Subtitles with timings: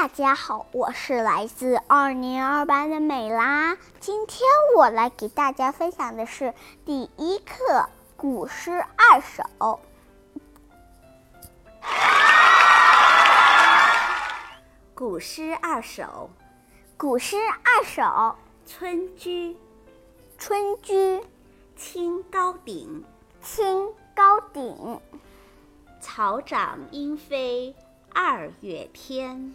[0.00, 3.76] 大家好，我是来自二年二班的美拉。
[4.00, 6.54] 今天我来给大家分享的是
[6.86, 9.78] 第一课古诗二首。
[14.94, 16.30] 古诗二首，
[16.96, 18.02] 古诗二首，
[18.64, 19.52] 《村居》。
[20.38, 21.22] 村居，
[21.76, 23.04] 清高鼎，
[23.42, 24.98] 清高鼎。
[26.00, 27.76] 草长莺飞
[28.14, 29.54] 二月天，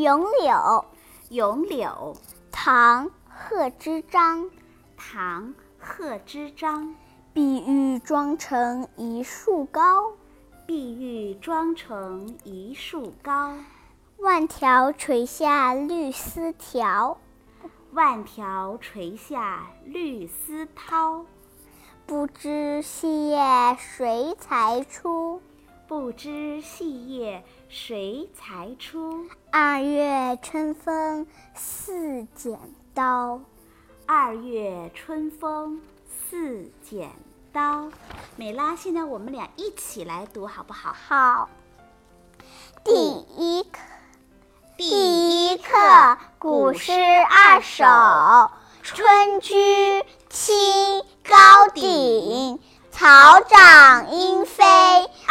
[0.00, 0.84] 咏柳，
[1.30, 2.16] 咏柳，
[2.52, 4.48] 唐·贺知章。
[4.96, 6.94] 唐·贺知章。
[7.32, 10.12] 碧玉妆成一树高。
[10.66, 13.56] 碧玉妆成一树高，
[14.18, 17.16] 万条垂下绿丝绦。
[17.90, 21.24] 万条垂下绿丝绦。
[22.06, 25.42] 不知细叶谁裁出？
[25.88, 29.24] 不知细叶谁裁出？
[29.50, 32.58] 二月春风似剪
[32.92, 33.40] 刀。
[34.04, 37.08] 二月春风似剪
[37.54, 37.88] 刀。
[38.36, 40.92] 美拉，现在我们俩一起来读好不好？
[40.92, 41.48] 好。
[42.84, 42.92] 第
[43.38, 43.78] 一课，
[44.76, 47.84] 第一课古诗二首，
[48.82, 49.54] 《春居》
[50.28, 52.60] 清高鼎。
[52.90, 54.64] 草长莺飞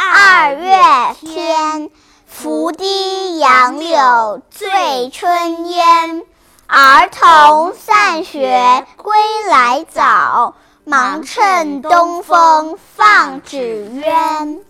[0.00, 0.78] 二月
[1.18, 1.90] 天，
[2.24, 6.22] 拂堤杨柳醉春烟。
[6.68, 9.16] 儿童散学归
[9.48, 10.54] 来早。
[10.84, 14.60] 忙趁东风放纸鸢。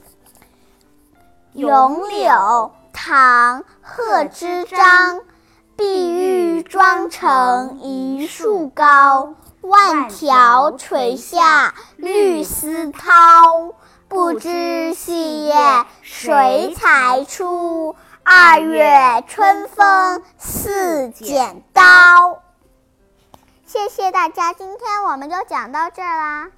[1.52, 5.20] 咏柳，唐·贺知章。
[5.76, 13.74] 碧玉妆成一树高，万条垂下绿丝绦。
[14.08, 15.54] 不知细叶
[16.02, 17.94] 谁裁出？
[18.22, 21.82] 二月春风似剪刀。
[23.66, 26.48] 谢谢大家，今天我们就讲到这儿啦，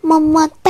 [0.00, 0.67] 么么哒，